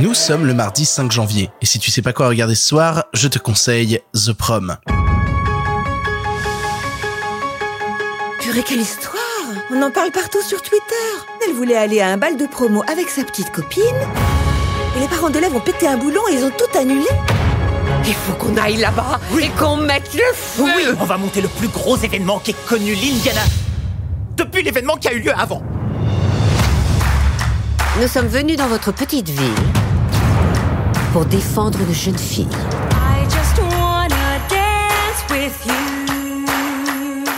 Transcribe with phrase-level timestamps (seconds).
[0.00, 3.04] Nous sommes le mardi 5 janvier, et si tu sais pas quoi regarder ce soir,
[3.12, 4.78] je te conseille The Prom.
[8.40, 9.14] Purée, quelle histoire
[9.70, 10.80] On en parle partout sur Twitter.
[11.46, 13.82] Elle voulait aller à un bal de promo avec sa petite copine.
[14.96, 17.06] Et les parents d'élèves ont pété un boulon et ils ont tout annulé.
[18.06, 21.48] Il faut qu'on aille là-bas et qu'on mette le feu Oui, on va monter le
[21.48, 23.42] plus gros événement qu'ait connu l'Indiana
[24.36, 25.62] depuis l'événement qui a eu lieu avant.
[28.00, 29.81] Nous sommes venus dans votre petite ville
[31.12, 32.48] pour défendre une jeune fille.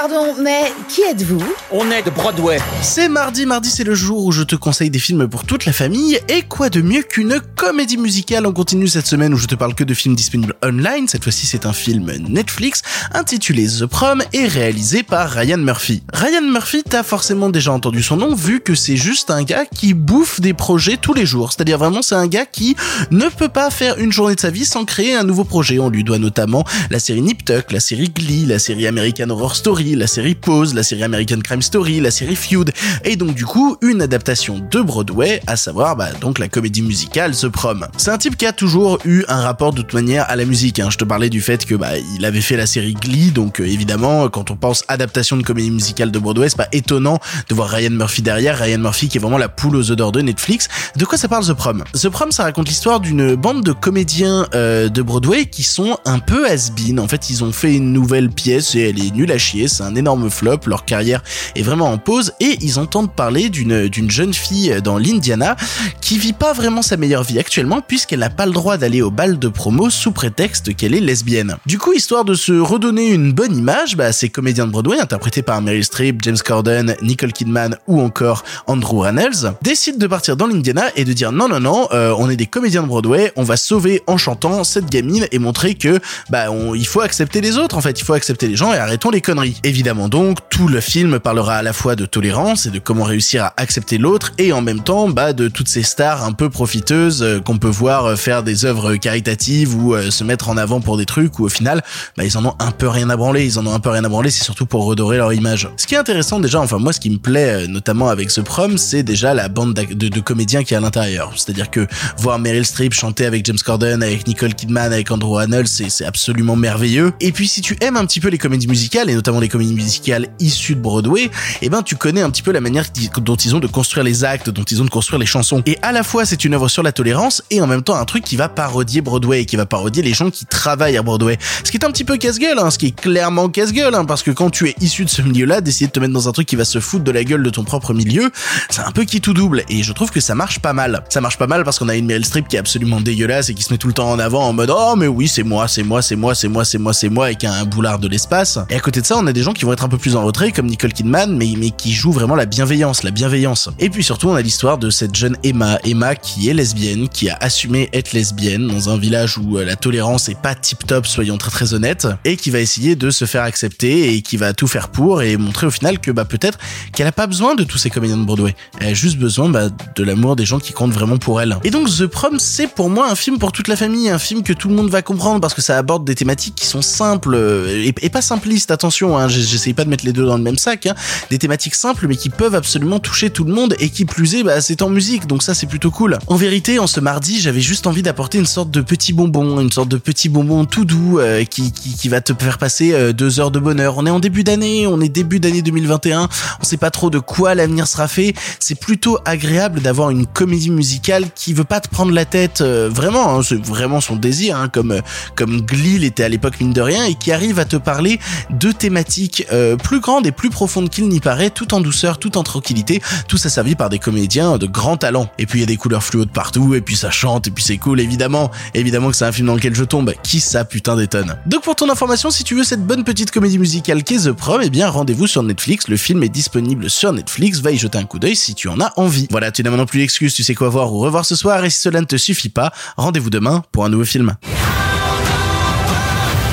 [0.00, 1.42] Pardon, mais qui êtes-vous?
[1.72, 2.60] On est de Broadway.
[2.82, 5.72] C'est mardi, mardi c'est le jour où je te conseille des films pour toute la
[5.72, 8.46] famille, et quoi de mieux qu'une comédie musicale?
[8.46, 11.46] On continue cette semaine où je te parle que de films disponibles online, cette fois-ci
[11.46, 16.04] c'est un film Netflix, intitulé The Prom, et réalisé par Ryan Murphy.
[16.12, 19.94] Ryan Murphy, t'as forcément déjà entendu son nom, vu que c'est juste un gars qui
[19.94, 22.76] bouffe des projets tous les jours, c'est-à-dire vraiment c'est un gars qui
[23.10, 25.90] ne peut pas faire une journée de sa vie sans créer un nouveau projet, on
[25.90, 29.87] lui doit notamment la série Nip Tuck, la série Glee, la série American Horror Story,
[29.94, 32.72] la série Pose, la série American Crime Story, la série Feud,
[33.04, 37.36] et donc du coup une adaptation de Broadway, à savoir bah, donc la comédie musicale
[37.36, 37.86] The Prom.
[37.96, 40.78] C'est un type qui a toujours eu un rapport de toute manière à la musique.
[40.80, 40.88] Hein.
[40.90, 43.64] Je te parlais du fait que bah il avait fait la série Glee, donc euh,
[43.64, 47.68] évidemment quand on pense adaptation de comédie musicale de Broadway, c'est pas étonnant de voir
[47.70, 48.58] Ryan Murphy derrière.
[48.58, 50.68] Ryan Murphy qui est vraiment la poule aux œufs d'or de Netflix.
[50.96, 51.84] De quoi ça parle The Prom?
[51.92, 56.18] The Prom, ça raconte l'histoire d'une bande de comédiens euh, de Broadway qui sont un
[56.18, 57.00] peu has-been.
[57.00, 59.68] En fait, ils ont fait une nouvelle pièce et elle est nulle à chier.
[59.78, 60.58] C'est un énorme flop.
[60.66, 61.22] Leur carrière
[61.54, 65.54] est vraiment en pause et ils entendent parler d'une jeune fille dans l'Indiana
[66.00, 69.12] qui vit pas vraiment sa meilleure vie actuellement puisqu'elle n'a pas le droit d'aller au
[69.12, 71.58] bal de promo sous prétexte qu'elle est lesbienne.
[71.64, 75.42] Du coup, histoire de se redonner une bonne image, bah, ces comédiens de Broadway interprétés
[75.42, 80.48] par Meryl Streep, James Corden, Nicole Kidman ou encore Andrew Rannells décident de partir dans
[80.48, 83.44] l'Indiana et de dire non non non, euh, on est des comédiens de Broadway, on
[83.44, 86.00] va sauver en chantant cette gamine et montrer que
[86.30, 88.78] bah on, il faut accepter les autres en fait, il faut accepter les gens et
[88.78, 89.57] arrêtons les conneries.
[89.64, 93.44] Évidemment donc, tout le film parlera à la fois de tolérance et de comment réussir
[93.44, 97.22] à accepter l'autre et en même temps bah de toutes ces stars un peu profiteuses
[97.22, 100.80] euh, qu'on peut voir euh, faire des œuvres caritatives ou euh, se mettre en avant
[100.80, 101.82] pour des trucs où au final
[102.16, 104.04] bah ils en ont un peu rien à branler, ils en ont un peu rien
[104.04, 105.68] à branler, c'est surtout pour redorer leur image.
[105.76, 108.78] Ce qui est intéressant déjà, enfin moi ce qui me plaît notamment avec ce prom,
[108.78, 111.32] c'est déjà la bande de, de comédiens qui est à l'intérieur.
[111.36, 111.86] C'est-à-dire que
[112.18, 116.04] voir Meryl Streep chanter avec James Corden, avec Nicole Kidman, avec Andrew Rannells, c'est c'est
[116.04, 117.12] absolument merveilleux.
[117.20, 119.74] Et puis si tu aimes un petit peu les comédies musicales et notamment les comédies
[119.74, 121.30] musicales de Broadway,
[121.62, 122.86] eh ben tu connais un petit peu la manière
[123.20, 125.62] dont ils ont de construire les actes, dont ils ont de construire les chansons.
[125.66, 128.04] Et à la fois c'est une œuvre sur la tolérance et en même temps un
[128.04, 131.38] truc qui va parodier Broadway, qui va parodier les gens qui travaillent à Broadway.
[131.64, 134.22] Ce qui est un petit peu casse-gueule, hein, ce qui est clairement casse-gueule, hein, parce
[134.22, 136.46] que quand tu es issu de ce milieu-là, d'essayer de te mettre dans un truc
[136.46, 138.30] qui va se foutre de la gueule de ton propre milieu,
[138.70, 139.64] c'est un peu qui tout double.
[139.68, 141.04] Et je trouve que ça marche pas mal.
[141.08, 143.54] Ça marche pas mal parce qu'on a une Meryl Streep qui est absolument dégueulasse et
[143.54, 145.68] qui se met tout le temps en avant en mode oh mais oui c'est moi,
[145.68, 147.98] c'est moi, c'est moi, c'est moi, c'est moi, c'est moi, et qui a un boulard
[147.98, 148.58] de l'espace.
[148.70, 150.16] Et à côté de ça, on a des gens qui vont être un peu plus
[150.16, 153.70] en retrait, comme Nicole Kidman, mais mais qui jouent vraiment la bienveillance, la bienveillance.
[153.78, 157.30] Et puis surtout, on a l'histoire de cette jeune Emma, Emma qui est lesbienne, qui
[157.30, 161.06] a assumé être lesbienne dans un village où euh, la tolérance est pas tip top,
[161.06, 164.52] soyons très très honnêtes, et qui va essayer de se faire accepter et qui va
[164.52, 166.58] tout faire pour et montrer au final que bah peut-être
[166.92, 168.56] qu'elle a pas besoin de tous ces comédiens de Broadway.
[168.80, 171.56] Elle a juste besoin bah, de l'amour des gens qui comptent vraiment pour elle.
[171.62, 174.42] Et donc The Prom, c'est pour moi un film pour toute la famille, un film
[174.42, 177.34] que tout le monde va comprendre parce que ça aborde des thématiques qui sont simples
[177.34, 178.70] euh, et, pas simplistes.
[178.70, 180.86] Attention, hein, j'- j'essaye pas de mettre les deux dans le même sac.
[180.86, 180.94] Hein,
[181.30, 184.42] des thématiques simples mais qui peuvent absolument toucher tout le monde et qui plus est,
[184.42, 186.18] bah, c'est en musique, donc ça c'est plutôt cool.
[186.26, 189.72] En vérité, en ce mardi, j'avais juste envie d'apporter une sorte de petit bonbon, une
[189.72, 193.40] sorte de petit bonbon tout doux euh, qui, qui, va te faire passer euh, deux
[193.40, 193.98] heures de bonheur.
[193.98, 196.28] On est en début d'année, on est début d'année 2021,
[196.60, 198.34] on sait pas trop de quoi l'avenir sera fait.
[198.60, 202.88] C'est plutôt agréable d'avoir une comédie musicale qui veut pas te prendre la tête, euh,
[202.90, 205.00] vraiment, hein, c'est vraiment son désir, hein, comme
[205.34, 208.18] comme Glee l'était à l'époque mine de rien, et qui arrive à te parler
[208.50, 209.17] de thématiques
[209.52, 213.02] euh, plus grandes et plus profondes qu'il n'y paraît, tout en douceur, tout en tranquillité,
[213.28, 215.30] tout ça servi par des comédiens de grand talent.
[215.38, 217.50] Et puis il y a des couleurs fluo de partout, et puis ça chante, et
[217.50, 218.50] puis c'est cool, évidemment.
[218.74, 220.12] Évidemment que c'est un film dans lequel je tombe.
[220.22, 221.36] Qui ça putain d'étonne.
[221.46, 224.60] Donc pour ton information, si tu veux cette bonne petite comédie musicale qu'est The Prom,
[224.62, 225.88] eh bien rendez-vous sur Netflix.
[225.88, 227.60] Le film est disponible sur Netflix.
[227.60, 229.26] Va y jeter un coup d'œil si tu en as envie.
[229.30, 231.64] Voilà, tu n'as maintenant plus d'excuses, tu sais quoi voir ou revoir ce soir.
[231.64, 234.36] Et si cela ne te suffit pas, rendez-vous demain pour un nouveau film.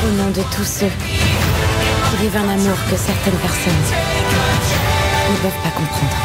[0.04, 1.25] Au nom de tous ceux
[2.16, 3.74] vivent un amour que certaines personnes
[5.32, 6.16] ne peuvent pas comprendre.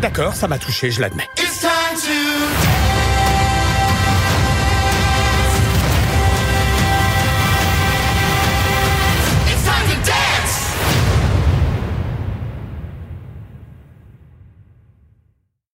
[0.00, 1.28] D'accord, ça m'a touché, je l'admets.